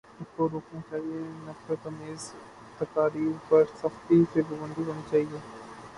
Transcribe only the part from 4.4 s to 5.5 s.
پابندی ہونی چاہیے۔